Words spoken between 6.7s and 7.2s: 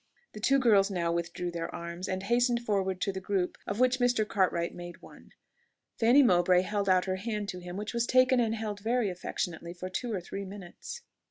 out her